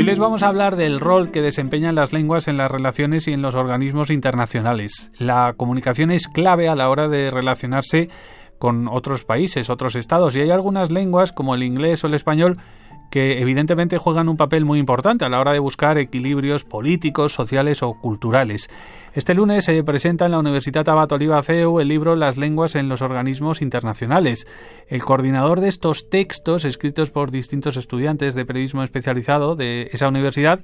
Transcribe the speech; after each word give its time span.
Hoy 0.00 0.06
les 0.06 0.18
vamos 0.18 0.42
a 0.42 0.48
hablar 0.48 0.76
del 0.76 0.98
rol 0.98 1.30
que 1.30 1.42
desempeñan 1.42 1.94
las 1.94 2.14
lenguas 2.14 2.48
en 2.48 2.56
las 2.56 2.70
relaciones 2.70 3.28
y 3.28 3.34
en 3.34 3.42
los 3.42 3.54
organismos 3.54 4.08
internacionales. 4.08 5.12
La 5.18 5.52
comunicación 5.58 6.10
es 6.10 6.26
clave 6.26 6.70
a 6.70 6.74
la 6.74 6.88
hora 6.88 7.06
de 7.06 7.28
relacionarse 7.28 8.08
con 8.58 8.88
otros 8.88 9.24
países, 9.24 9.68
otros 9.68 9.96
estados, 9.96 10.34
y 10.34 10.40
hay 10.40 10.48
algunas 10.48 10.90
lenguas 10.90 11.32
como 11.32 11.54
el 11.54 11.62
inglés 11.62 12.02
o 12.02 12.06
el 12.06 12.14
español 12.14 12.56
que 13.10 13.42
evidentemente 13.42 13.98
juegan 13.98 14.28
un 14.28 14.36
papel 14.36 14.64
muy 14.64 14.78
importante 14.78 15.24
a 15.24 15.28
la 15.28 15.40
hora 15.40 15.52
de 15.52 15.58
buscar 15.58 15.98
equilibrios 15.98 16.64
políticos, 16.64 17.32
sociales 17.32 17.82
o 17.82 17.94
culturales. 17.94 18.70
Este 19.14 19.34
lunes 19.34 19.64
se 19.64 19.82
presenta 19.82 20.26
en 20.26 20.30
la 20.30 20.38
Universidad 20.38 20.88
Abat 20.88 21.10
Oliva 21.12 21.42
CEU 21.42 21.80
el 21.80 21.88
libro 21.88 22.14
Las 22.14 22.36
lenguas 22.36 22.76
en 22.76 22.88
los 22.88 23.02
organismos 23.02 23.60
internacionales. 23.60 24.46
El 24.86 25.02
coordinador 25.02 25.60
de 25.60 25.68
estos 25.68 26.08
textos, 26.08 26.64
escritos 26.64 27.10
por 27.10 27.30
distintos 27.30 27.76
estudiantes 27.76 28.34
de 28.34 28.46
periodismo 28.46 28.84
especializado 28.84 29.56
de 29.56 29.90
esa 29.92 30.08
universidad, 30.08 30.60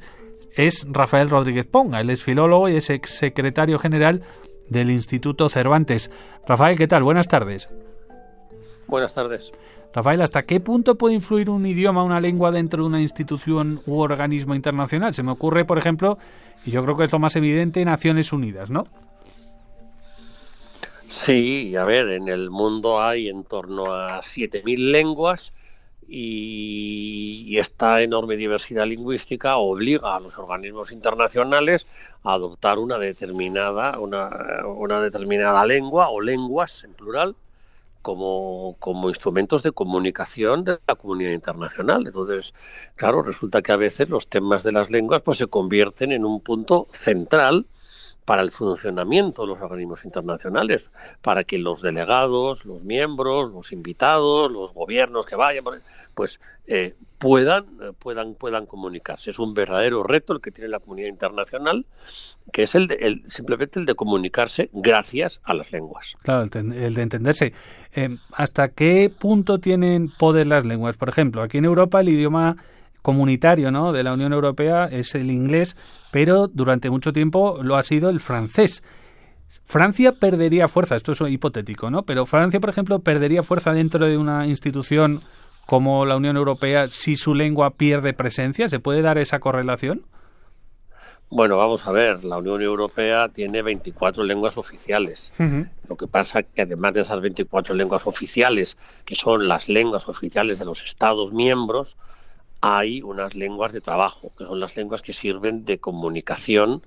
es 0.55 0.87
Rafael 0.89 1.29
Rodríguez 1.29 1.67
Ponga. 1.67 2.01
Él 2.01 2.11
es 2.11 2.23
filólogo 2.23 2.69
y 2.69 2.77
es 2.77 2.91
exsecretario 2.91 3.79
general 3.79 4.23
del 4.69 4.91
Instituto 4.91 5.49
Cervantes. 5.49 6.11
Rafael, 6.47 6.79
¿qué 6.79 6.87
tal? 6.87 7.03
Buenas 7.03 7.29
tardes. 7.29 7.69
Buenas 8.87 9.15
tardes. 9.15 9.53
Rafael, 9.93 10.21
¿hasta 10.21 10.43
qué 10.43 10.61
punto 10.61 10.97
puede 10.97 11.15
influir 11.15 11.49
un 11.49 11.65
idioma, 11.65 12.03
una 12.03 12.21
lengua 12.21 12.51
dentro 12.51 12.83
de 12.83 12.89
una 12.89 13.01
institución 13.01 13.81
u 13.87 13.99
organismo 13.99 14.55
internacional? 14.55 15.15
Se 15.15 15.23
me 15.23 15.33
ocurre, 15.33 15.65
por 15.65 15.79
ejemplo, 15.79 16.19
y 16.67 16.71
yo 16.71 16.83
creo 16.85 16.97
que 16.97 17.05
es 17.05 17.13
lo 17.13 17.19
más 17.19 17.35
evidente, 17.37 17.85
Naciones 17.85 18.33
Unidas, 18.33 18.69
¿no? 18.69 18.87
Sí, 21.09 21.75
a 21.77 21.85
ver, 21.85 22.11
en 22.11 22.29
el 22.29 22.51
mundo 22.51 23.01
hay 23.01 23.29
en 23.29 23.45
torno 23.45 23.87
a 23.87 24.21
7.000 24.21 24.91
lenguas 24.91 25.53
y, 26.09 27.57
esta 27.59 28.03
enorme 28.03 28.37
diversidad 28.37 28.87
lingüística 28.87 29.57
obliga 29.57 30.15
a 30.15 30.21
los 30.21 30.37
organismos 30.37 30.93
internacionales 30.93 31.87
a 32.23 32.35
adoptar 32.35 32.79
una 32.79 32.99
determinada, 32.99 33.99
una, 33.99 34.29
una 34.67 35.01
determinada 35.01 35.65
lengua 35.65 36.11
o 36.11 36.21
lenguas 36.21 36.85
en 36.85 36.93
plural 36.93 37.35
como, 38.07 38.77
como 38.79 39.09
instrumentos 39.09 39.65
de 39.65 39.73
comunicación 39.73 40.63
de 40.63 40.79
la 40.87 40.95
comunidad 40.95 41.33
internacional. 41.33 42.07
Entonces, 42.07 42.55
claro, 42.95 43.21
resulta 43.23 43.63
que 43.63 43.73
a 43.73 43.77
veces 43.77 44.09
los 44.09 44.29
temas 44.29 44.63
de 44.63 44.71
las 44.71 44.93
lenguas 44.93 45.23
pues 45.25 45.39
se 45.39 45.49
convierten 45.49 46.13
en 46.13 46.25
un 46.25 46.41
punto 46.41 46.87
central 46.93 47.67
para 48.27 48.43
el 48.43 48.51
funcionamiento 48.51 49.43
de 49.43 49.49
los 49.49 49.61
organismos 49.63 50.05
internacionales, 50.05 50.91
para 51.23 51.45
que 51.45 51.59
los 51.59 51.81
delegados, 51.81 52.67
los 52.67 52.83
miembros, 52.83 53.53
los 53.53 53.73
invitados, 53.73 54.51
los 54.51 54.75
gobiernos 54.75 55.25
que 55.25 55.37
vayan, 55.37 55.65
pues 56.13 56.41
eh, 56.67 56.95
puedan, 57.19 57.65
eh, 57.81 57.93
puedan, 57.97 58.35
puedan 58.35 58.67
comunicarse. 58.67 59.31
Es 59.31 59.39
un 59.39 59.55
verdadero 59.55 60.03
reto 60.03 60.33
el 60.33 60.41
que 60.41 60.51
tiene 60.51 60.69
la 60.69 60.81
comunidad 60.81 61.09
internacional, 61.09 61.87
que 62.53 62.65
es 62.65 62.75
el, 62.75 62.89
de, 62.89 63.23
simplemente 63.27 63.79
el 63.79 63.87
de 63.87 63.95
comunicarse 63.95 64.71
gracias 64.73 65.41
a 65.45 65.55
las 65.55 65.71
lenguas. 65.71 66.17
Claro, 66.23 66.43
el, 66.53 66.95
de 66.95 67.03
entenderse. 67.03 67.53
Eh, 67.95 68.17
¿Hasta 68.33 68.71
qué 68.71 69.09
punto 69.17 69.61
tienen 69.61 70.11
poder 70.19 70.49
las 70.49 70.67
lenguas? 70.67 70.97
Por 70.97 71.09
ejemplo, 71.09 71.43
aquí 71.43 71.59
en 71.59 71.65
Europa 71.65 72.01
el 72.01 72.09
idioma 72.09 72.57
comunitario 73.07 73.71
¿no? 73.71 73.93
de 73.93 74.03
la 74.03 74.15
Unión 74.15 74.33
Europea 74.33 74.87
es 74.91 75.15
el 75.15 75.31
inglés, 75.31 75.79
pero 76.11 76.49
durante 76.49 76.91
mucho 76.91 77.13
tiempo 77.13 77.63
lo 77.63 77.77
ha 77.77 77.85
sido 77.85 78.11
el 78.11 78.19
francés. 78.19 78.83
Francia 79.65 80.11
perdería 80.11 80.67
fuerza, 80.67 80.97
esto 80.97 81.13
es 81.13 81.21
hipotético, 81.21 81.89
¿no? 81.89 82.03
Pero 82.03 82.27
Francia, 82.27 82.59
por 82.59 82.69
ejemplo, 82.69 82.99
perdería 82.99 83.45
fuerza 83.45 83.73
dentro 83.73 84.07
de 84.07 84.19
una 84.19 84.49
institución 84.49 85.21
como 85.67 86.05
la 86.05 86.17
Unión 86.17 86.37
Europea 86.37 86.89
si 86.89 87.15
su 87.15 87.33
lengua 87.37 87.71
pierde 87.71 88.13
presencia? 88.13 88.69
¿Se 88.69 88.81
puede 88.81 89.03
dar 89.03 89.19
esa 89.19 89.39
correlación? 89.39 90.05
Bueno, 91.31 91.59
vamos 91.59 91.87
a 91.87 91.93
ver, 91.93 92.25
la 92.25 92.39
Unión 92.39 92.61
Europea 92.61 93.29
tiene 93.29 93.63
24 93.63 94.25
lenguas 94.25 94.59
oficiales. 94.59 95.33
Lo 95.89 95.97
que 95.97 96.09
pasa 96.09 96.41
es 96.41 96.47
que 96.53 96.63
además 96.63 96.95
de 96.95 97.03
esas 97.03 97.21
24 97.21 97.73
lenguas 97.77 98.05
oficiales, 98.09 98.77
que 99.05 99.15
son 99.15 99.47
las 99.47 99.69
lenguas 99.69 100.09
oficiales 100.09 100.59
de 100.59 100.65
los 100.65 100.85
Estados 100.85 101.33
miembros, 101.33 101.97
hay 102.61 103.03
unas 103.03 103.35
lenguas 103.35 103.73
de 103.73 103.81
trabajo, 103.81 104.33
que 104.37 104.45
son 104.45 104.61
las 104.61 104.77
lenguas 104.77 105.03
que 105.03 105.13
sirven 105.13 105.65
de 105.65 105.79
comunicación 105.79 106.83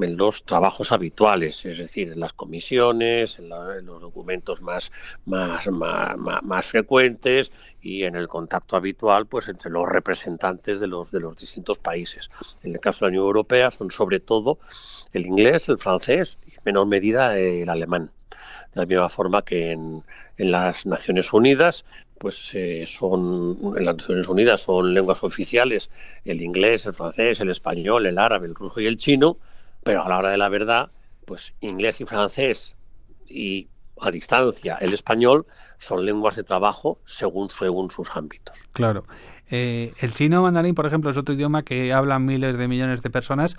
en 0.00 0.16
los 0.16 0.44
trabajos 0.44 0.92
habituales, 0.92 1.64
es 1.64 1.78
decir, 1.78 2.12
en 2.12 2.20
las 2.20 2.32
comisiones, 2.32 3.38
en, 3.38 3.48
los 3.48 4.00
documentos 4.00 4.62
más, 4.62 4.92
más, 5.26 5.66
más, 5.68 6.66
frecuentes 6.66 7.50
y 7.82 8.04
en 8.04 8.14
el 8.14 8.28
contacto 8.28 8.76
habitual 8.76 9.26
pues 9.26 9.48
entre 9.48 9.70
los 9.70 9.88
representantes 9.88 10.80
de 10.80 10.86
los, 10.86 11.10
de 11.10 11.20
los 11.20 11.36
distintos 11.36 11.78
países. 11.78 12.30
En 12.62 12.72
el 12.72 12.80
caso 12.80 13.04
de 13.04 13.06
la 13.06 13.10
Unión 13.10 13.24
Europea 13.24 13.70
son 13.70 13.90
sobre 13.90 14.20
todo 14.20 14.58
el 15.12 15.26
inglés, 15.26 15.68
el 15.68 15.78
francés 15.78 16.38
y 16.46 16.52
en 16.52 16.60
menor 16.64 16.86
medida 16.86 17.36
el 17.38 17.68
alemán. 17.68 18.10
De 18.74 18.80
la 18.80 18.86
misma 18.86 19.08
forma 19.08 19.42
que 19.42 19.72
en, 19.72 20.04
en 20.38 20.52
las 20.52 20.86
Naciones 20.86 21.32
Unidas 21.32 21.84
pues 22.20 22.50
eh, 22.52 22.84
son 22.86 23.56
en 23.78 23.82
las 23.86 23.96
Naciones 23.96 24.28
Unidas 24.28 24.60
son 24.60 24.92
lenguas 24.92 25.24
oficiales 25.24 25.90
el 26.26 26.42
inglés, 26.42 26.84
el 26.84 26.92
francés, 26.92 27.40
el 27.40 27.48
español, 27.48 28.04
el 28.04 28.18
árabe, 28.18 28.46
el 28.46 28.54
ruso 28.54 28.78
y 28.78 28.86
el 28.86 28.98
chino, 28.98 29.38
pero 29.82 30.04
a 30.04 30.08
la 30.10 30.18
hora 30.18 30.30
de 30.30 30.36
la 30.36 30.50
verdad, 30.50 30.90
pues 31.24 31.54
inglés 31.62 32.02
y 32.02 32.04
francés 32.04 32.76
y 33.26 33.68
a 33.98 34.10
distancia 34.10 34.76
el 34.82 34.92
español 34.92 35.46
son 35.78 36.04
lenguas 36.04 36.36
de 36.36 36.44
trabajo 36.44 36.98
según 37.06 37.48
según 37.48 37.90
sus 37.90 38.10
ámbitos. 38.14 38.66
Claro. 38.74 39.06
Eh, 39.50 39.94
el 40.00 40.12
chino 40.12 40.42
mandarín, 40.42 40.74
por 40.74 40.84
ejemplo, 40.84 41.08
es 41.08 41.16
otro 41.16 41.34
idioma 41.34 41.62
que 41.62 41.90
hablan 41.94 42.26
miles 42.26 42.58
de 42.58 42.68
millones 42.68 43.00
de 43.00 43.08
personas 43.08 43.56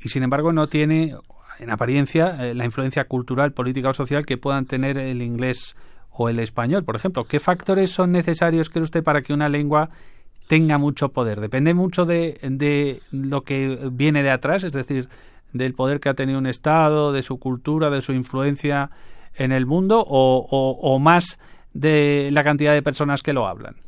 y 0.00 0.10
sin 0.10 0.22
embargo 0.22 0.52
no 0.52 0.68
tiene 0.68 1.16
en 1.58 1.70
apariencia 1.70 2.36
eh, 2.38 2.54
la 2.54 2.64
influencia 2.66 3.06
cultural, 3.06 3.52
política 3.52 3.90
o 3.90 3.94
social 3.94 4.24
que 4.24 4.38
puedan 4.38 4.66
tener 4.66 4.96
el 4.96 5.22
inglés 5.22 5.74
o 6.16 6.28
el 6.28 6.38
español, 6.38 6.84
por 6.84 6.96
ejemplo. 6.96 7.24
¿Qué 7.24 7.40
factores 7.40 7.90
son 7.90 8.12
necesarios, 8.12 8.70
cree 8.70 8.82
usted, 8.82 9.02
para 9.02 9.22
que 9.22 9.32
una 9.32 9.48
lengua 9.48 9.90
tenga 10.48 10.78
mucho 10.78 11.10
poder? 11.10 11.40
¿Depende 11.40 11.74
mucho 11.74 12.04
de, 12.04 12.38
de 12.42 13.00
lo 13.10 13.42
que 13.42 13.78
viene 13.92 14.22
de 14.22 14.30
atrás, 14.30 14.64
es 14.64 14.72
decir, 14.72 15.08
del 15.52 15.74
poder 15.74 16.00
que 16.00 16.08
ha 16.08 16.14
tenido 16.14 16.38
un 16.38 16.46
Estado, 16.46 17.12
de 17.12 17.22
su 17.22 17.38
cultura, 17.38 17.90
de 17.90 18.02
su 18.02 18.12
influencia 18.12 18.90
en 19.34 19.52
el 19.52 19.66
mundo, 19.66 20.04
o, 20.06 20.46
o 20.48 20.98
más 20.98 21.38
de 21.74 22.30
la 22.32 22.42
cantidad 22.42 22.72
de 22.72 22.82
personas 22.82 23.22
que 23.22 23.32
lo 23.32 23.46
hablan? 23.46 23.85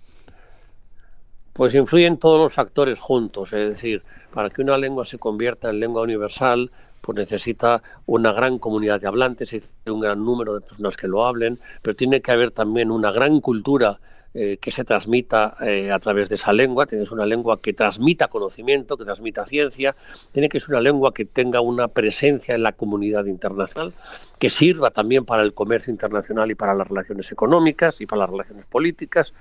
Pues 1.58 1.74
influyen 1.74 2.19
todos 2.19 2.38
los 2.38 2.54
factores 2.54 3.00
juntos, 3.00 3.52
es 3.52 3.70
decir, 3.70 4.04
para 4.32 4.48
que 4.48 4.62
una 4.62 4.78
lengua 4.78 5.04
se 5.04 5.19
convierta 5.19 5.70
en 5.70 5.80
lengua 5.80 6.02
universal, 6.02 6.70
pues 7.00 7.19
necesita 7.19 7.82
una 8.06 8.32
gran 8.32 8.60
comunidad 8.60 9.00
de 9.00 9.08
hablantes, 9.08 9.52
un 9.86 9.98
gran 9.98 10.24
número 10.24 10.54
de 10.54 10.60
personas 10.60 10.96
que 10.96 11.08
lo 11.08 11.26
hablen, 11.26 11.58
pero 11.82 11.96
tiene 11.96 12.20
que 12.20 12.30
haber 12.30 12.52
también 12.52 12.92
una 12.92 13.10
gran 13.10 13.41
cultura 13.41 13.98
eh, 14.34 14.58
que 14.58 14.70
se 14.70 14.84
transmita 14.84 15.56
eh, 15.60 15.91
a 15.91 15.98
través 15.98 16.28
de 16.28 16.36
esa 16.36 16.52
lengua, 16.52 16.86
tiene 16.86 17.02
que 17.02 17.08
ser 17.08 17.14
una 17.14 17.26
lengua 17.26 17.60
que 17.60 17.72
transmita 17.72 18.28
conocimiento, 18.28 18.96
que 18.96 19.04
transmita 19.04 19.44
ciencia, 19.44 19.96
tiene 20.30 20.48
que 20.48 20.60
ser 20.60 20.70
una 20.70 20.80
lengua 20.80 21.12
que 21.12 21.25
tenga 21.25 21.60
una 21.60 21.88
presencia 21.88 22.54
en 22.54 22.62
la 22.62 22.70
comunidad 22.70 23.25
internacional, 23.25 23.94
que 24.38 24.48
sirva 24.48 24.92
también 24.92 25.25
para 25.25 25.42
el 25.42 25.54
comercio 25.54 25.90
internacional 25.90 26.52
y 26.52 26.54
para 26.54 26.75
las 26.75 26.86
relaciones 26.86 27.32
económicas 27.32 28.00
y 28.00 28.06
para 28.06 28.20
las 28.20 28.30
relaciones 28.30 28.66
políticas. 28.66 29.34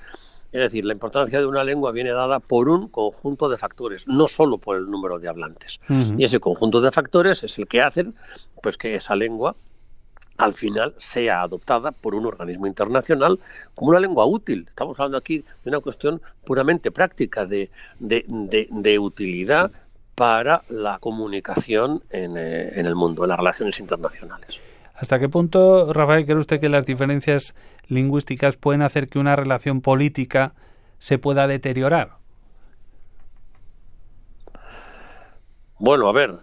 Es 0.52 0.62
decir, 0.62 0.86
la 0.86 0.94
importancia 0.94 1.40
de 1.40 1.46
una 1.46 1.64
lengua 1.64 1.92
viene 1.92 2.12
dada 2.12 2.40
por 2.40 2.70
un 2.70 2.88
conjunto 2.88 3.50
de 3.50 3.58
factores, 3.58 4.08
no 4.08 4.28
solo 4.28 4.58
por 4.58 4.78
el 4.78 4.90
número 4.90 5.20
de 5.20 5.28
hablantes. 5.28 5.80
Y 6.18 6.24
ese 6.24 6.40
conjunto 6.40 6.82
de 6.82 6.92
factores 6.92 7.44
es 7.44 7.58
el 7.58 7.68
que 7.68 7.82
hacen 7.82 8.16
pues 8.62 8.78
que 8.78 8.96
esa 8.96 9.16
lengua 9.16 9.56
al 10.38 10.54
final 10.54 10.94
sea 10.98 11.42
adoptada 11.42 11.92
por 11.92 12.16
un 12.16 12.26
organismo 12.26 12.68
internacional 12.68 13.40
como 13.76 13.92
una 13.92 14.00
lengua 14.00 14.26
útil. 14.26 14.66
Estamos 14.70 15.00
hablando 15.00 15.18
aquí 15.18 15.40
de 15.64 15.70
una 15.70 15.80
cuestión 15.80 16.22
puramente 16.46 16.92
práctica, 16.92 17.46
de, 17.46 17.70
de, 18.00 19.00
utilidad 19.00 19.72
para 20.16 20.64
la 20.70 21.00
comunicación 21.00 22.04
en, 22.10 22.38
eh, 22.38 22.80
en 22.80 22.86
el 22.86 22.96
mundo, 22.96 23.24
en 23.24 23.30
las 23.30 23.38
relaciones 23.38 23.80
internacionales. 23.80 24.60
¿Hasta 24.98 25.20
qué 25.20 25.30
punto, 25.30 25.94
Rafael, 25.94 26.26
cree 26.26 26.38
usted 26.38 26.60
que 26.60 26.70
las 26.70 26.86
diferencias 26.86 27.54
lingüísticas 27.88 28.58
pueden 28.58 28.82
hacer 28.82 29.10
que 29.10 29.20
una 29.20 29.36
relación 29.36 29.82
política 29.82 30.56
se 30.98 31.20
pueda 31.20 31.46
deteriorar? 31.46 32.18
Bueno, 35.78 36.10
a 36.10 36.12
ver, 36.14 36.40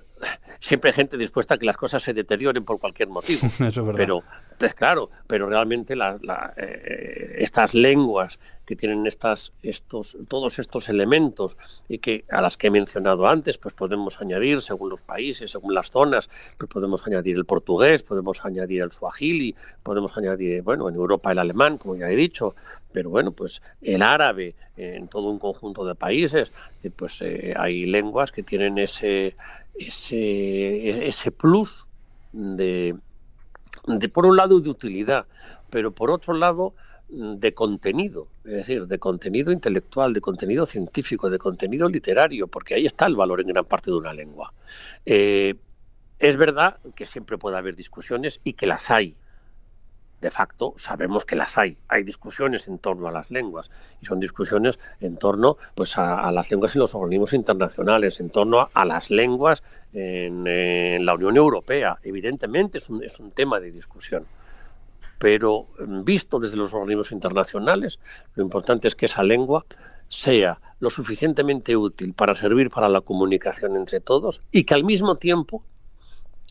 siempre 0.61 0.91
hay 0.91 0.95
gente 0.95 1.19
dispuesta 1.19 1.55
a 1.55 1.59
que 1.59 1.67
las 1.67 1.77
cosas 1.77 2.01
se 2.05 2.15
deterioren 2.15 2.65
por 2.65 2.79
cualquier 2.79 3.09
motivo. 3.09 3.41
Eso 3.59 3.67
es 3.67 3.77
verdad. 3.77 3.95
Pero, 3.97 4.23
pues 4.57 4.75
claro, 4.75 5.11
pero 5.27 5.49
realmente 5.49 5.95
eh, 6.57 7.35
estas 7.39 7.75
lenguas 7.75 8.39
que 8.67 8.77
tienen 8.77 9.07
estas, 9.07 9.53
estos, 9.63 10.17
todos 10.29 10.59
estos 10.59 10.89
elementos 10.89 11.57
y 11.89 11.99
que 11.99 12.25
a 12.31 12.41
las 12.41 12.57
que 12.57 12.69
he 12.69 12.71
mencionado 12.71 13.27
antes, 13.27 13.59
pues 13.59 13.75
podemos 13.75 14.21
añadir, 14.21 14.63
según 14.63 14.91
los 14.91 15.01
países, 15.01 15.51
según 15.51 15.75
las 15.75 15.91
zonas, 15.91 16.31
pues 16.59 16.71
podemos 16.71 17.07
añadir 17.07 17.37
el 17.37 17.45
portugués, 17.45 18.03
podemos 18.03 18.45
añadir 18.45 18.83
el 18.83 18.91
suajili, 18.91 19.55
podemos 19.83 20.17
añadir, 20.17 20.63
bueno, 20.63 20.89
en 20.89 20.95
Europa 20.95 21.33
el 21.33 21.39
alemán, 21.39 21.79
como 21.79 21.97
ya 21.97 22.11
he 22.11 22.17
dicho, 22.17 22.55
pero 22.93 23.11
bueno, 23.11 23.33
pues 23.33 23.61
el 23.83 24.03
árabe 24.03 24.55
en 24.77 25.09
todo 25.09 25.31
un 25.31 25.39
conjunto 25.39 25.85
de 25.85 25.95
países, 25.95 26.53
eh, 26.83 26.91
pues 26.91 27.19
eh, 27.21 27.55
hay 27.57 27.87
lenguas 27.87 28.33
que 28.33 28.43
tienen 28.43 28.79
ese, 28.79 29.37
ese, 29.75 31.07
ese 31.07 31.31
plus 31.31 31.87
de, 32.33 32.97
de, 33.87 34.09
por 34.09 34.27
un 34.27 34.37
lado, 34.37 34.59
de 34.61 34.71
utilidad, 34.71 35.27
pero 35.71 35.93
por 35.93 36.11
otro 36.11 36.35
lado, 36.35 36.75
de 37.15 37.55
contenido, 37.55 38.27
es 38.45 38.53
decir, 38.53 38.87
de 38.87 38.99
contenido 38.99 39.53
intelectual, 39.53 40.13
de 40.13 40.21
contenido 40.21 40.67
científico, 40.67 41.31
de 41.31 41.39
contenido 41.39 41.89
literario, 41.89 42.49
porque 42.49 42.75
ahí 42.75 42.87
está 42.87 43.07
el 43.07 43.17
valor 43.17 43.41
en 43.41 43.49
gran 43.49 43.65
parte 43.65 43.91
de 43.91 43.97
una 43.97 44.13
lengua. 44.13 44.53
Eh, 45.07 45.55
es 46.19 46.37
verdad 46.37 46.79
que 46.95 47.07
siempre 47.07 47.39
puede 47.39 47.57
haber 47.57 47.77
discusiones 47.77 48.41
y 48.45 48.55
que 48.55 48.67
las 48.67 48.91
hay. 48.91 49.15
De 50.21 50.31
facto, 50.31 50.75
sabemos 50.79 51.25
que 51.25 51.37
las 51.37 51.59
hay. 51.59 51.77
Hay 51.89 52.03
discusiones 52.03 52.67
en 52.67 52.79
torno 52.79 53.09
a 53.09 53.13
las 53.13 53.31
lenguas 53.31 53.71
y 54.01 54.07
son 54.07 54.21
discusiones 54.21 54.79
en 55.01 55.17
torno 55.17 55.59
pues, 55.75 55.99
a, 55.99 56.33
las 56.33 56.51
lenguas 56.51 56.75
en 56.75 56.81
los 56.81 56.95
organismos 56.95 57.33
internacionales, 57.35 58.21
en 58.21 58.31
torno 58.31 58.69
a, 58.73 58.85
las 58.85 59.11
lenguas 59.11 59.63
en, 59.93 61.05
la 61.05 61.15
Unión 61.15 61.37
Europea. 61.37 61.99
Evidentemente 62.03 62.79
es 62.79 62.89
un, 62.89 63.05
es 63.05 63.21
un 63.21 63.33
tema 63.33 63.61
de 63.61 63.71
discusión 63.71 64.27
pero 65.19 65.69
visto 66.05 66.39
desde 66.39 66.57
los 66.57 66.75
organismos 66.75 67.13
internacionales, 67.13 67.99
lo 68.35 68.43
importante 68.43 68.89
es 68.89 68.95
que 68.95 69.07
esa 69.07 69.23
lengua 69.23 69.65
sea 70.09 70.61
lo 70.81 70.91
suficientemente 70.91 71.77
útil 71.77 72.13
para 72.15 72.35
servir 72.35 72.71
para 72.71 72.89
la 72.89 73.01
comunicación 73.01 73.77
entre 73.77 74.01
todos 74.01 74.43
y 74.53 74.65
que 74.65 74.75
al 74.75 74.85
mismo 74.85 75.17
tiempo 75.17 75.65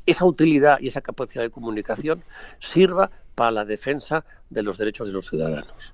esa 0.05 0.25
utilidad 0.25 0.79
y 0.81 0.87
esa 0.87 1.01
capacidad 1.01 1.43
de 1.43 1.49
comunicación 1.49 2.23
sirva 2.59 3.11
para 3.35 3.51
la 3.51 3.65
defensa 3.65 4.25
de 4.49 4.63
los 4.63 4.77
derechos 4.77 5.07
de 5.07 5.13
los 5.13 5.27
ciudadanos. 5.29 5.93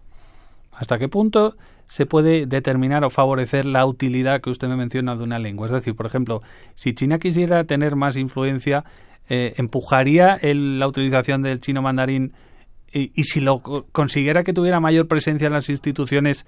¿Hasta 0.71 0.98
qué 0.98 1.10
punto 1.10 1.56
se 1.88 2.06
puede 2.06 2.45
determinar 2.45 3.04
o 3.04 3.10
favorecer 3.10 3.66
la 3.66 3.86
utilidad 3.86 4.42
que 4.42 4.50
usted 4.50 4.68
me 4.68 4.75
menciona 4.75 5.16
de 5.16 5.24
una 5.24 5.39
lengua? 5.39 5.68
Es 5.68 5.71
decir, 5.71 5.95
por 5.95 6.06
ejemplo, 6.06 6.42
si 6.75 6.94
China 6.94 7.19
quisiera 7.19 7.63
tener 7.66 7.95
más 7.95 8.16
influencia, 8.16 8.83
eh, 9.27 9.54
¿empujaría 9.57 10.39
la 10.42 10.88
utilización 10.88 11.42
del 11.44 11.60
chino 11.60 11.81
mandarín 11.81 12.33
y, 12.92 13.24
si 13.24 13.40
lo 13.40 13.62
consiguiera 13.92 14.44
que 14.44 14.54
tuviera 14.54 14.80
mayor 14.80 15.08
presencia 15.08 15.48
en 15.48 15.54
las 15.54 15.70
instituciones, 15.70 16.46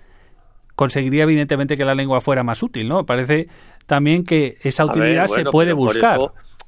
conseguiría 0.76 1.24
evidentemente 1.24 1.78
que 1.78 1.86
la 1.86 1.96
lengua 1.96 2.22
fuera 2.22 2.44
más 2.44 2.64
útil, 2.64 2.88
¿no? 2.88 3.06
Parece 3.06 3.48
también 3.86 4.24
que 4.24 4.58
esa 4.62 4.86
utilidad 4.86 5.28
se 5.28 5.44
puede 5.46 5.74
buscar. 5.74 6.20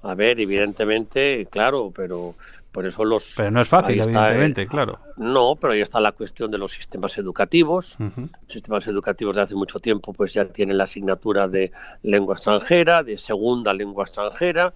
a 0.02 0.16
ver, 0.16 0.40
evidentemente, 0.40 1.48
claro, 1.50 1.92
pero 1.96 2.36
por 2.74 2.88
eso 2.88 3.06
los... 3.06 3.34
Pero 3.38 3.52
no 3.52 3.62
es 3.62 3.68
fácil, 3.68 4.02
evidentemente, 4.02 4.66
claro. 4.66 5.00
No, 5.16 5.56
pero 5.56 5.74
ahí 5.74 5.82
está 5.82 6.02
la 6.02 6.12
cuestión 6.12 6.50
de 6.50 6.58
los 6.58 6.72
sistemas 6.72 7.16
educativos. 7.20 7.96
Los 8.00 8.52
sistemas 8.52 8.88
educativos 8.88 9.36
de 9.36 9.44
hace 9.44 9.56
mucho 9.56 9.80
tiempo 9.80 10.12
pues 10.12 10.34
ya 10.34 10.46
tienen 10.46 10.80
la 10.80 10.86
asignatura 10.86 11.48
de 11.48 11.72
lengua 12.02 12.34
extranjera, 12.34 13.04
de 13.04 13.20
segunda 13.20 13.74
lengua 13.74 14.06
extranjera, 14.06 14.74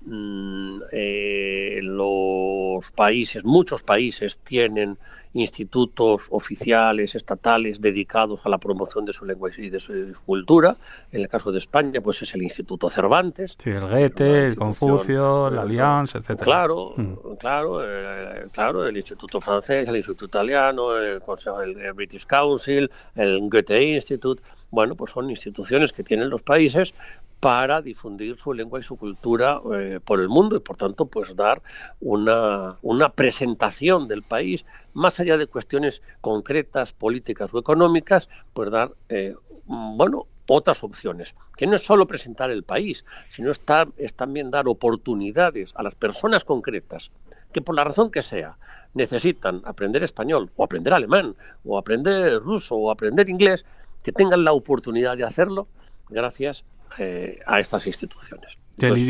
Mm, 0.00 0.80
eh, 0.92 1.80
los 1.82 2.90
países, 2.92 3.44
muchos 3.44 3.82
países 3.82 4.38
tienen 4.38 4.96
institutos 5.32 6.28
oficiales, 6.30 7.14
estatales, 7.14 7.80
dedicados 7.80 8.40
a 8.44 8.48
la 8.48 8.58
promoción 8.58 9.04
de 9.04 9.12
su 9.12 9.24
lengua 9.24 9.50
y 9.56 9.70
de 9.70 9.80
su 9.80 10.14
cultura. 10.24 10.76
En 11.12 11.20
el 11.20 11.28
caso 11.28 11.52
de 11.52 11.58
España, 11.58 12.00
pues 12.00 12.22
es 12.22 12.34
el 12.34 12.42
Instituto 12.42 12.88
Cervantes. 12.88 13.56
el 13.64 13.80
Goethe, 13.80 14.46
el 14.46 14.56
Confucio, 14.56 15.50
la 15.50 15.62
Allianz, 15.62 16.14
etc. 16.14 16.40
Claro, 16.40 16.94
mm. 16.96 17.36
claro, 17.38 17.80
eh, 17.84 18.46
claro, 18.52 18.86
el 18.86 18.96
Instituto 18.96 19.40
francés, 19.40 19.88
el 19.88 19.96
Instituto 19.96 20.26
italiano, 20.26 20.96
el, 20.96 21.20
Consejo, 21.20 21.60
el 21.60 21.92
British 21.92 22.24
Council, 22.26 22.90
el 23.14 23.40
Goethe 23.50 23.94
Institute. 23.94 24.42
Bueno, 24.70 24.94
pues 24.96 25.12
son 25.12 25.30
instituciones 25.30 25.92
que 25.92 26.04
tienen 26.04 26.28
los 26.28 26.42
países 26.42 26.92
para 27.40 27.80
difundir 27.82 28.36
su 28.36 28.52
lengua 28.52 28.80
y 28.80 28.82
su 28.82 28.96
cultura 28.96 29.60
eh, 29.76 30.00
por 30.04 30.20
el 30.20 30.28
mundo 30.28 30.56
y 30.56 30.60
por 30.60 30.76
tanto 30.76 31.06
pues 31.06 31.36
dar 31.36 31.62
una, 32.00 32.76
una 32.82 33.10
presentación 33.10 34.08
del 34.08 34.22
país 34.22 34.64
más 34.92 35.20
allá 35.20 35.36
de 35.36 35.46
cuestiones 35.46 36.02
concretas 36.20 36.92
políticas 36.92 37.54
o 37.54 37.58
económicas 37.58 38.28
pues 38.52 38.70
dar 38.70 38.92
eh, 39.08 39.34
bueno 39.66 40.26
otras 40.48 40.82
opciones 40.82 41.34
que 41.56 41.66
no 41.66 41.76
es 41.76 41.82
solo 41.82 42.06
presentar 42.06 42.50
el 42.50 42.64
país 42.64 43.04
sino 43.30 43.52
estar, 43.52 43.88
es 43.98 44.14
también 44.14 44.50
dar 44.50 44.66
oportunidades 44.66 45.72
a 45.76 45.82
las 45.84 45.94
personas 45.94 46.44
concretas 46.44 47.12
que 47.52 47.60
por 47.60 47.76
la 47.76 47.84
razón 47.84 48.10
que 48.10 48.22
sea 48.22 48.58
necesitan 48.94 49.62
aprender 49.64 50.02
español 50.02 50.50
o 50.56 50.64
aprender 50.64 50.92
alemán 50.92 51.36
o 51.64 51.78
aprender 51.78 52.40
ruso 52.40 52.74
o 52.74 52.90
aprender 52.90 53.28
inglés 53.28 53.64
que 54.02 54.10
tengan 54.10 54.42
la 54.42 54.52
oportunidad 54.52 55.16
de 55.16 55.24
hacerlo 55.24 55.68
gracias 56.08 56.64
eh, 56.98 57.38
a 57.46 57.60
estas 57.60 57.86
instituciones. 57.86 58.56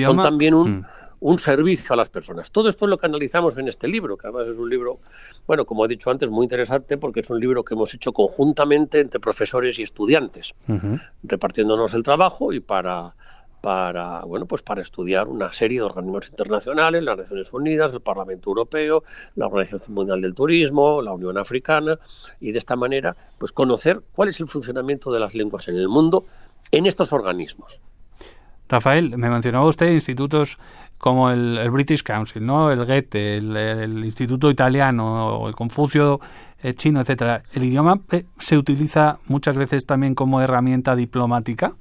son 0.05 0.21
también 0.21 0.55
un, 0.55 0.79
mm. 0.79 0.87
un, 1.21 1.39
servicio 1.39 1.93
a 1.93 1.97
las 1.97 2.11
personas. 2.11 2.51
Todo 2.51 2.69
esto 2.69 2.87
es 2.87 2.91
lo 2.91 2.99
que 2.99 3.07
analizamos 3.07 3.57
en 3.59 3.69
este 3.69 3.89
libro, 3.89 4.17
que 4.17 4.27
además 4.27 4.49
es 4.49 4.59
un 4.59 4.69
libro, 4.69 4.99
bueno, 5.47 5.65
como 5.65 5.85
he 5.85 5.89
dicho 5.89 6.11
antes, 6.11 6.29
muy 6.29 6.45
interesante 6.45 6.97
porque 6.99 7.21
es 7.21 7.31
un 7.31 7.41
libro 7.41 7.65
que 7.65 7.75
hemos 7.75 7.95
hecho 7.95 8.13
conjuntamente 8.13 9.01
entre 9.01 9.21
profesores 9.21 9.79
y 9.79 9.83
estudiantes, 9.83 10.55
repartiéndonos 11.23 11.95
el 11.95 12.03
trabajo 12.03 12.53
y 12.53 12.61
para 12.61 13.15
para 13.61 14.25
bueno 14.25 14.47
pues 14.47 14.63
para 14.63 14.83
estudiar 14.83 15.29
una 15.29 15.53
serie 15.53 15.81
de 15.81 15.85
organismos 15.85 16.29
internacionales, 16.29 17.03
las 17.03 17.19
Naciones 17.19 17.53
Unidas, 17.53 17.93
el 17.93 18.01
Parlamento 18.01 18.51
Europeo, 18.51 19.03
la 19.35 19.47
Organización 19.47 19.95
Mundial 19.95 20.21
del 20.21 20.35
Turismo, 20.35 21.03
la 21.03 21.13
Unión 21.13 21.39
Africana 21.39 21.99
y 22.41 22.53
de 22.53 22.59
esta 22.59 22.77
manera 22.77 23.17
pues 23.39 23.53
conocer 23.53 24.01
cuál 24.15 24.29
es 24.29 24.41
el 24.41 24.49
funcionamiento 24.49 25.13
de 25.13 25.21
las 25.21 25.35
lenguas 25.35 25.69
en 25.69 25.77
el 25.77 25.89
mundo 25.89 26.25
en 26.71 26.87
estos 26.87 27.13
organismos. 27.13 27.81
Rafael, 28.69 29.17
me 29.17 29.31
mencionaba 29.31 29.67
usted 29.67 29.91
institutos 29.93 30.59
como 30.99 31.31
el, 31.31 31.71
British 31.71 32.03
Council, 32.03 32.45
¿no? 32.45 32.71
el 32.71 32.85
Goethe, 32.85 33.39
el, 33.39 34.05
Instituto 34.05 34.51
Italiano, 34.51 35.49
el 35.49 35.55
Confucio 35.55 36.21
eh, 36.63 36.75
chino, 36.75 37.01
etcétera. 37.01 37.43
¿El 37.53 37.65
idioma 37.65 38.01
eh, 38.11 38.25
se 38.39 38.59
utiliza 38.59 39.19
muchas 39.27 39.57
veces 39.57 39.87
también 39.87 40.15
como 40.15 40.41
herramienta 40.41 40.97
diplomática? 40.97 41.73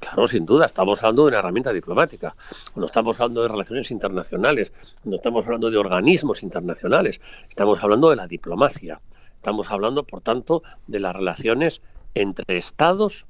Claro, 0.00 0.28
sin 0.28 0.44
duda, 0.46 0.66
estamos 0.66 1.02
hablando 1.02 1.22
de 1.22 1.28
una 1.28 1.38
herramienta 1.38 1.72
diplomática. 1.72 2.34
Cuando 2.72 2.86
estamos 2.86 3.20
hablando 3.20 3.42
de 3.42 3.48
relaciones 3.48 3.90
internacionales, 3.90 4.72
cuando 5.02 5.16
estamos 5.16 5.44
hablando 5.44 5.70
de 5.70 5.78
organismos 5.78 6.42
internacionales, 6.42 7.20
estamos 7.48 7.82
hablando 7.82 8.10
de 8.10 8.16
la 8.16 8.26
diplomacia. 8.26 9.00
Estamos 9.34 9.70
hablando, 9.70 10.04
por 10.04 10.20
tanto, 10.20 10.62
de 10.86 11.00
las 11.00 11.14
relaciones 11.14 11.80
entre 12.14 12.58
estados 12.58 13.26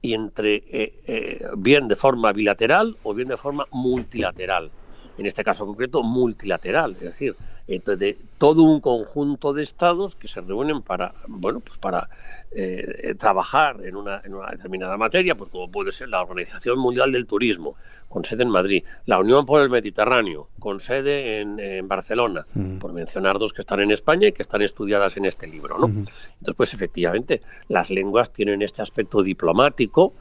y 0.00 0.14
entre 0.14 0.56
eh, 0.56 1.00
eh, 1.06 1.46
bien 1.56 1.88
de 1.88 1.96
forma 1.96 2.32
bilateral 2.32 2.96
o 3.04 3.14
bien 3.14 3.28
de 3.28 3.36
forma 3.36 3.66
multilateral. 3.70 4.70
En 5.16 5.26
este 5.26 5.44
caso 5.44 5.66
concreto, 5.66 6.02
multilateral, 6.02 6.92
es 6.92 7.00
decir, 7.00 7.36
de 7.80 8.16
todo 8.38 8.62
un 8.62 8.80
conjunto 8.80 9.52
de 9.52 9.62
estados 9.62 10.14
que 10.16 10.28
se 10.28 10.40
reúnen 10.40 10.82
para, 10.82 11.14
bueno, 11.26 11.60
pues 11.60 11.78
para 11.78 12.08
eh, 12.50 13.14
trabajar 13.18 13.84
en 13.84 13.96
una, 13.96 14.20
en 14.24 14.34
una 14.34 14.50
determinada 14.50 14.96
materia, 14.96 15.36
pues 15.36 15.50
como 15.50 15.70
puede 15.70 15.92
ser 15.92 16.08
la 16.08 16.22
Organización 16.22 16.78
Mundial 16.78 17.12
del 17.12 17.26
Turismo, 17.26 17.76
con 18.12 18.24
sede 18.24 18.42
en 18.42 18.50
Madrid, 18.50 18.84
la 19.06 19.18
Unión 19.18 19.46
por 19.46 19.62
el 19.62 19.70
Mediterráneo, 19.70 20.48
con 20.58 20.80
sede 20.80 21.40
en, 21.40 21.88
Barcelona, 21.88 22.46
mm. 22.54 22.76
por 22.76 22.92
mencionar 22.92 23.38
dos 23.38 23.52
que 23.52 23.62
están 23.62 23.80
en 23.80 23.90
España 23.90 24.28
y 24.28 24.32
que 24.32 24.42
están 24.42 24.62
estudiadas 24.62 25.16
en 25.16 25.24
este 25.24 25.46
libro, 25.46 25.78
¿no? 25.78 25.86
Entonces, 25.86 26.54
pues 26.56 26.74
efectivamente, 26.74 27.40
las 27.68 27.90
lenguas 27.90 28.30
tienen 28.32 28.60
este 28.60 28.82
aspecto 28.82 29.22
diplomático, 29.22 30.12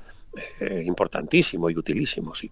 eh, 0.61 0.83
importantísimo 0.85 1.69
y 1.69 1.75
utilísimo, 1.75 2.33
sí. 2.33 2.49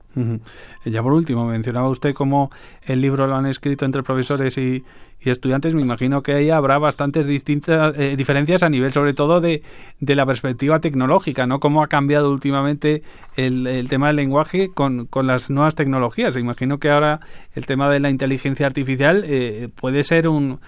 Ya 0.83 1.01
por 1.01 1.13
último, 1.13 1.45
mencionaba 1.45 1.88
usted 1.88 2.13
cómo 2.13 2.51
el 2.83 3.00
libro 3.00 3.25
lo 3.25 3.36
han 3.36 3.45
escrito 3.45 3.86
entre 3.86 4.03
profesores 4.03 4.57
y, 4.57 4.83
estudiantes. 5.21 5.75
Me 5.75 5.81
imagino 5.81 6.21
que 6.21 6.33
ahí 6.33 6.50
habrá 6.50 6.77
bastantes 6.77 7.25
distintas 7.25 7.93
eh, 7.98 8.15
diferencias 8.17 8.63
a 8.63 8.69
nivel, 8.69 8.91
sobre 8.91 9.13
todo, 9.13 9.41
de, 9.41 9.63
de, 10.00 10.15
la 10.15 10.25
perspectiva 10.25 10.79
tecnológica, 10.79 11.45
¿no? 11.45 11.59
Cómo 11.59 11.83
ha 11.83 11.88
cambiado 11.88 12.31
últimamente 12.31 13.03
el, 13.36 13.88
tema 13.89 14.07
del 14.07 14.15
lenguaje 14.17 14.69
con, 14.74 15.05
con, 15.07 15.27
las 15.27 15.50
nuevas 15.50 15.75
tecnologías. 15.75 16.36
Imagino 16.38 16.79
que 16.79 16.89
ahora 16.89 17.19
el 17.53 17.65
tema 17.65 17.89
de 17.89 18.00
la 18.00 18.09
inteligencia 18.09 18.65
artificial 18.65 19.24
eh, 19.27 19.69
puede 19.75 20.03
ser 20.03 20.27
un 20.27 20.59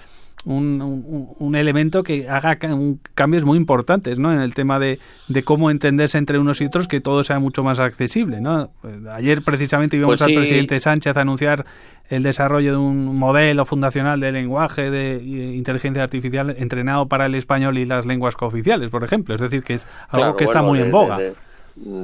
un, 0.46 1.36
un, 1.38 1.56
elemento 1.56 2.04
que 2.04 2.28
haga 2.28 2.58
cambios 3.14 3.46
muy 3.46 3.58
importantes 3.58 4.18
¿no? 4.18 4.34
en 4.34 4.40
el 4.40 4.54
tema 4.54 4.80
de, 4.80 5.00
de, 5.28 5.44
cómo 5.44 5.70
entenderse 5.70 6.18
entre 6.18 6.40
unos 6.40 6.62
y 6.62 6.66
otros, 6.66 6.88
que 6.88 7.00
todo 7.00 7.24
sea 7.24 7.40
mucho 7.40 7.64
más 7.64 7.80
accesible. 7.80 8.42
¿no? 8.42 8.72
Pues, 8.82 8.96
ayer 9.14 9.44
precisamente 9.44 9.98
vimos 9.98 10.20
pues 10.20 10.22
al 10.22 10.34
presidente 10.34 10.80
Sánchez 10.80 11.18
anunciar 11.18 11.66
el 12.10 12.24
desarrollo 12.24 12.72
de 12.72 12.78
un 12.78 13.16
modelo 13.18 13.66
fundacional 13.66 14.20
de 14.20 14.32
lenguaje 14.32 14.90
de 14.90 15.22
inteligencia 15.56 16.04
artificial 16.04 16.56
entrenado 16.58 17.08
para 17.08 17.28
el 17.28 17.36
español 17.36 17.78
y 17.78 17.86
las 17.86 18.06
lenguas 18.06 18.36
cooficiales, 18.36 18.90
por 18.90 19.04
ejemplo. 19.04 19.36
Es 19.36 19.42
decir, 19.42 19.64
que 19.64 19.76
es 19.76 19.88
algo 20.10 20.36
que 20.36 20.44
está 20.44 20.62
muy 20.62 20.80
en 20.80 20.92
boga. 20.92 21.18
De 21.18 21.34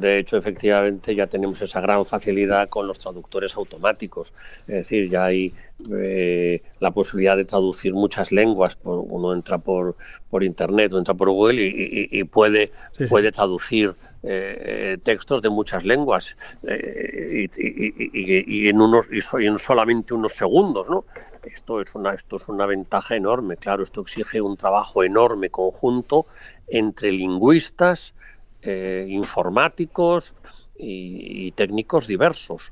hecho, 0.04 0.38
efectivamente, 0.38 1.16
ya 1.16 1.28
tenemos 1.28 1.62
esa 1.62 1.82
gran 1.82 2.06
facilidad 2.06 2.70
con 2.70 2.88
los 2.88 3.00
traductores 3.00 3.56
automáticos. 3.56 4.34
Es 4.68 4.76
decir, 4.76 5.10
ya 5.10 5.26
hay 5.26 5.54
eh, 5.92 6.62
la 6.80 6.92
posibilidad 6.92 7.38
de 7.38 7.46
traducir 7.46 7.94
muchas 7.94 8.32
lenguas. 8.32 8.78
Uno 8.84 9.34
entra 9.34 9.58
por, 9.58 9.96
por 10.30 10.44
Internet 10.44 10.94
o 10.94 10.98
entra 10.98 11.14
por 11.14 11.30
Google 11.30 11.62
y, 11.62 12.24
puede, 12.26 12.72
puede 13.10 13.32
traducir 13.32 13.96
eh, 14.24 14.98
textos 15.04 15.42
de 15.42 15.50
muchas 15.50 15.86
lenguas 15.86 16.36
eh, 16.64 17.48
y, 17.56 18.68
en 18.68 18.82
unos 18.82 19.08
y 19.12 19.46
en 19.46 19.60
solamente 19.60 20.14
unos 20.14 20.34
segundos, 20.34 20.90
¿no? 20.90 21.06
Esto 21.44 21.82
es 21.82 21.94
una 21.94 22.14
esto 22.14 22.36
es 22.38 22.48
una 22.48 22.66
ventaja 22.66 23.16
enorme, 23.16 23.58
claro. 23.58 23.84
Esto 23.84 24.02
exige 24.02 24.42
un 24.42 24.58
trabajo 24.58 25.04
enorme 25.04 25.50
conjunto 25.50 26.26
entre 26.68 27.12
lingüistas 27.12 28.14
eh, 28.62 29.06
informáticos 29.08 30.34
y, 30.78 31.52
técnicos 31.52 32.08
diversos, 32.08 32.72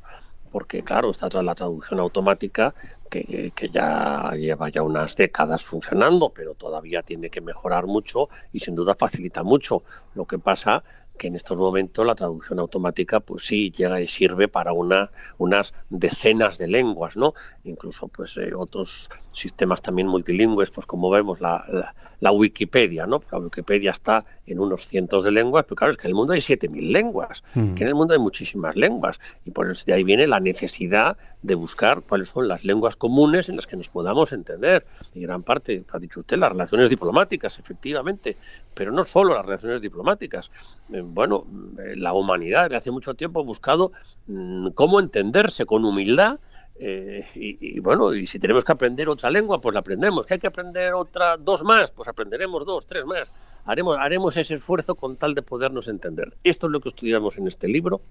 porque 0.52 0.84
claro, 0.84 1.12
está 1.12 1.28
la 1.42 1.56
traducción 1.56 2.00
automática 2.00 2.74
que, 3.10 3.52
que, 3.56 3.70
ya 3.70 4.32
lleva 4.36 4.70
ya 4.70 4.84
unas 4.84 5.16
décadas 5.16 5.64
funcionando, 5.64 6.30
pero 6.30 6.54
todavía 6.54 7.02
tiene 7.02 7.30
que 7.30 7.42
mejorar 7.42 7.88
mucho 7.88 8.30
y 8.52 8.60
sin 8.60 8.76
duda 8.76 8.96
facilita 8.96 9.44
mucho. 9.44 9.84
Lo 10.14 10.26
que 10.26 10.40
pasa 10.40 10.84
que 11.18 11.28
en 11.28 11.36
estos 11.36 11.58
momentos 11.58 12.06
la 12.06 12.16
traducción 12.16 12.60
automática 12.60 13.20
pues 13.20 13.46
sí 13.46 13.72
llega 13.72 14.02
y 14.02 14.08
sirve 14.08 14.48
para 14.48 14.74
una, 14.74 15.12
unas 15.38 15.74
decenas 15.90 16.58
de 16.58 16.68
lenguas, 16.68 17.16
¿no? 17.16 17.34
Incluso 17.64 18.08
pues 18.08 18.36
eh, 18.38 18.54
otros 18.56 19.10
sistemas 19.36 19.82
también 19.82 20.08
multilingües, 20.08 20.72
pues 20.72 20.86
como 20.86 21.10
vemos 21.10 21.42
la, 21.42 21.94
la, 22.20 22.32
Wikipedia, 22.32 23.06
¿no? 23.06 23.22
La 23.32 23.40
Wikipedia 23.40 23.92
está 23.92 24.26
en 24.46 24.60
unos 24.60 24.88
cientos 24.88 25.24
de 25.24 25.32
lenguas, 25.32 25.66
pero 25.66 25.76
claro, 25.76 25.92
es 25.92 25.98
que 25.98 26.08
en 26.08 26.12
el 26.12 26.16
mundo 26.16 26.34
hay 26.34 26.40
7.000 26.40 26.92
lenguas, 26.92 27.44
mm. 27.54 27.74
que 27.74 27.84
en 27.84 27.90
el 27.90 27.96
mundo 27.96 28.14
hay 28.14 28.20
muchísimas 28.20 28.76
lenguas, 28.76 29.20
y 29.46 29.52
por 29.52 29.70
eso 29.70 29.84
de 29.86 29.94
ahí 29.94 30.04
viene 30.04 30.26
la 30.28 30.40
necesidad 30.40 31.18
de 31.42 31.56
buscar 31.56 32.02
cuáles 32.02 32.30
son 32.30 32.48
las 32.48 32.64
lenguas 32.64 32.96
comunes 32.96 33.50
en 33.50 33.58
las 33.58 33.68
que 33.68 33.78
nos 33.78 33.90
podamos 33.90 34.32
entender. 34.32 34.86
Y 35.14 35.22
gran 35.22 35.44
parte, 35.44 35.84
ha 35.92 36.00
dicho 36.00 36.22
usted, 36.22 36.38
las 36.38 36.52
relaciones 36.52 36.90
diplomáticas, 36.90 37.60
efectivamente, 37.60 38.38
pero 38.74 38.92
no 38.92 39.06
solo 39.06 39.36
las 39.36 39.46
relaciones 39.46 39.82
diplomáticas. 39.82 40.52
Eh, 40.92 41.02
bueno, 41.04 41.46
eh, 41.80 41.96
la 41.96 42.14
humanidad 42.14 42.64
desde 42.64 42.78
hace 42.78 42.92
mucho 42.92 43.14
tiempo 43.14 43.40
ha 43.40 43.44
buscado 43.44 43.92
mm, 44.28 44.70
cómo 44.70 45.00
entenderse 45.00 45.66
con 45.66 45.86
humildad 45.86 46.40
eh, 46.78 47.26
y, 47.36 47.80
bueno, 47.80 48.14
y 48.14 48.28
si 48.28 48.38
tenemos 48.38 48.66
que 48.66 48.74
aprender 48.74 49.08
otra 49.08 49.30
lengua, 49.30 49.62
pues 49.62 49.74
la 49.74 49.80
aprendemos. 49.80 50.26
Que 50.26 50.36
hay 50.36 50.40
que 50.40 50.48
aprender 50.48 50.94
otra, 50.94 51.38
dos 51.38 51.64
más, 51.64 51.92
pues 51.92 52.10
aprenderemos 52.10 52.66
dos, 52.66 52.86
tres 52.86 53.06
más. 53.06 53.34
Haremos, 53.64 53.98
haremos 53.98 54.36
ese 54.36 54.56
esfuerzo 54.56 54.96
con 54.96 55.16
tal 55.16 55.36
de 55.36 55.42
podernos 55.42 55.88
entender. 55.88 56.34
Esto 56.44 56.68
es 56.68 56.72
lo 56.74 56.82
que 56.82 56.90
estudiamos 56.90 57.38
en 57.38 57.48
este 57.48 57.68
libro. 57.68 58.02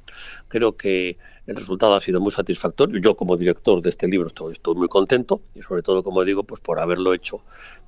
Creo 0.49 0.77
que 0.77 1.19
el 1.47 1.57
resultado 1.57 1.95
ha 1.95 2.01
sido 2.01 2.21
muy 2.21 2.33
satisfactorio. 2.33 2.99
Yo 3.01 3.17
como 3.17 3.37
director 3.37 3.83
de 3.83 3.91
este 3.91 4.09
libro 4.09 4.29
estoy, 4.29 4.53
estoy 4.53 4.75
muy 4.75 4.89
contento 4.89 5.43
y 5.55 5.63
sobre 5.63 5.83
todo, 5.83 6.03
como 6.03 6.25
digo, 6.25 6.45
pues 6.45 6.61
por 6.61 6.81
haberlo 6.81 7.13
hecho 7.13 7.43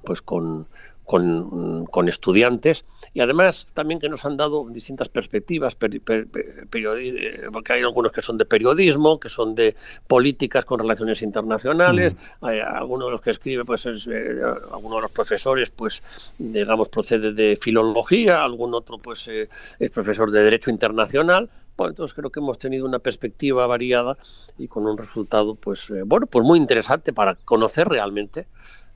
pues 0.05 0.21
con, 0.23 0.69
con, 1.07 2.09
estudiantes. 2.09 2.85
Y 3.15 3.21
además 3.21 3.67
también 3.73 4.01
que 4.01 4.09
nos 4.09 4.25
han 4.25 4.37
dado 4.37 4.67
distintas 4.69 5.09
perspectivas, 5.09 5.77
eh, 5.81 7.49
porque 7.53 7.73
hay 7.73 7.83
algunos 7.83 8.13
que 8.13 8.21
son 8.21 8.37
de 8.37 8.45
periodismo, 8.45 9.19
que 9.19 9.29
son 9.29 9.55
de 9.55 9.75
políticas 10.07 10.65
con 10.65 10.81
relaciones 10.81 11.23
internacionales, 11.23 12.15
mm. 12.15 12.45
hay 12.45 12.59
algunos 12.59 13.09
de 13.09 13.13
los 13.13 13.21
que 13.21 13.31
escribe, 13.31 13.65
pues 13.65 13.87
es, 13.87 14.07
eh, 14.09 14.43
algunos 14.73 14.99
de 14.99 15.03
los 15.03 15.13
profesores, 15.13 15.71
pues 15.71 16.03
digamos, 16.39 16.89
procede 16.89 17.33
de 17.33 17.57
filología, 17.57 18.43
algún 18.43 18.75
otro 18.75 18.99
pues 18.99 19.27
eh, 19.29 19.49
es 19.79 19.91
profesor 19.91 20.31
de 20.31 20.43
Derecho 20.43 20.71
Internacional, 20.71 21.49
bueno, 21.77 21.91
entonces 21.91 22.15
creo 22.15 22.31
que 22.31 22.41
hemos 22.41 22.59
tenido 22.59 22.87
una 22.87 22.99
perspectiva 22.99 23.67
variada 23.67 24.17
y 24.59 24.67
con 24.67 24.87
un 24.87 24.97
resultado, 24.97 25.55
pues, 25.55 25.89
bueno, 26.07 26.27
pues 26.27 26.43
muy 26.43 26.59
interesante 26.59 27.13
para 27.13 27.35
conocer 27.35 27.87
realmente 27.87 28.47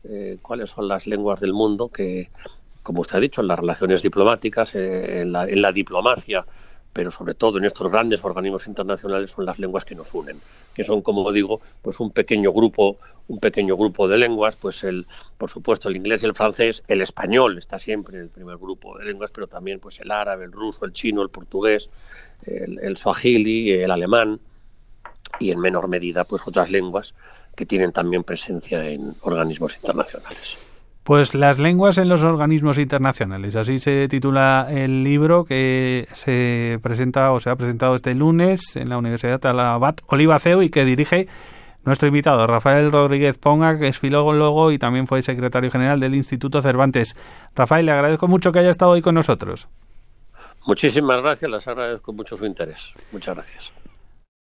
eh, 0.04 0.38
cuáles 0.40 0.70
son 0.70 0.88
las 0.88 1.06
lenguas 1.06 1.40
del 1.40 1.52
mundo 1.52 1.88
que, 1.88 2.30
como 2.82 3.02
usted 3.02 3.16
ha 3.16 3.20
dicho, 3.20 3.40
en 3.40 3.48
las 3.48 3.58
relaciones 3.58 4.02
diplomáticas, 4.02 4.74
eh, 4.74 5.20
en, 5.20 5.32
la, 5.32 5.72
diplomacia, 5.72 6.46
pero 6.92 7.10
sobre 7.10 7.34
todo 7.34 7.58
en 7.58 7.66
estos 7.66 7.90
grandes 7.90 8.24
organismos 8.24 8.66
internacionales 8.66 9.30
son 9.30 9.44
las 9.44 9.58
lenguas 9.58 9.84
que 9.84 9.94
nos 9.94 10.12
unen, 10.14 10.40
que 10.74 10.84
son, 10.84 11.02
como 11.02 11.30
digo, 11.32 11.60
pues 11.82 12.00
un 12.00 12.10
pequeño 12.10 12.50
grupo, 12.52 12.96
un 13.28 13.38
pequeño 13.40 13.76
grupo 13.76 14.08
de 14.08 14.16
lenguas, 14.16 14.56
pues 14.56 14.82
el, 14.84 15.06
por 15.36 15.50
supuesto, 15.50 15.90
el 15.90 15.96
inglés 15.96 16.22
y 16.22 16.26
el 16.26 16.34
francés, 16.34 16.82
el 16.88 17.02
español 17.02 17.58
está 17.58 17.78
siempre 17.78 18.16
en 18.16 18.22
el 18.22 18.28
primer 18.30 18.56
grupo 18.56 18.96
de 18.98 19.04
lenguas, 19.04 19.30
pero 19.32 19.46
también 19.48 19.80
pues 19.80 20.00
el 20.00 20.10
árabe, 20.10 20.46
el 20.46 20.52
ruso, 20.52 20.86
el 20.86 20.94
chino, 20.94 21.20
el 21.22 21.28
portugués, 21.28 21.90
el, 22.46 22.78
el 22.80 22.96
swahili, 22.96 23.72
el 23.72 23.90
alemán 23.90 24.40
y 25.38 25.50
en 25.50 25.60
menor 25.60 25.88
medida 25.88 26.24
pues 26.24 26.42
otras 26.46 26.70
lenguas 26.70 27.14
que 27.60 27.66
tienen 27.66 27.92
también 27.92 28.24
presencia 28.24 28.82
en 28.88 29.14
organismos 29.20 29.76
internacionales. 29.76 30.56
Pues 31.02 31.34
las 31.34 31.58
lenguas 31.58 31.98
en 31.98 32.08
los 32.08 32.24
organismos 32.24 32.78
internacionales, 32.78 33.54
así 33.54 33.78
se 33.78 34.08
titula 34.08 34.68
el 34.70 35.04
libro 35.04 35.44
que 35.44 36.08
se 36.14 36.78
presenta 36.82 37.32
o 37.32 37.40
se 37.40 37.50
ha 37.50 37.56
presentado 37.56 37.94
este 37.94 38.14
lunes 38.14 38.76
en 38.76 38.88
la 38.88 38.96
Universidad 38.96 39.40
Talabat 39.40 40.00
Olivaceo 40.06 40.62
y 40.62 40.70
que 40.70 40.86
dirige 40.86 41.28
nuestro 41.84 42.08
invitado, 42.08 42.46
Rafael 42.46 42.90
Rodríguez 42.90 43.36
Ponga, 43.36 43.78
que 43.78 43.88
es 43.88 43.98
filólogo 43.98 44.72
y 44.72 44.78
también 44.78 45.06
fue 45.06 45.20
secretario 45.20 45.70
general 45.70 46.00
del 46.00 46.14
Instituto 46.14 46.62
Cervantes. 46.62 47.14
Rafael, 47.54 47.84
le 47.84 47.92
agradezco 47.92 48.26
mucho 48.26 48.52
que 48.52 48.60
haya 48.60 48.70
estado 48.70 48.92
hoy 48.92 49.02
con 49.02 49.14
nosotros. 49.14 49.68
Muchísimas 50.64 51.20
gracias, 51.20 51.50
les 51.50 51.68
agradezco 51.68 52.14
mucho 52.14 52.38
su 52.38 52.46
interés. 52.46 52.90
Muchas 53.12 53.34
gracias. 53.34 53.79